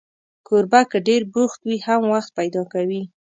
کوربه 0.47 0.81
که 0.91 0.97
ډېر 1.07 1.21
بوخت 1.33 1.59
وي، 1.65 1.77
هم 1.87 2.01
وخت 2.13 2.31
پیدا 2.39 2.61
کوي. 2.73 3.01